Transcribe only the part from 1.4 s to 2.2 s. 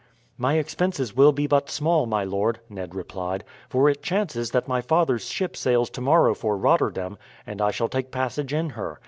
but small,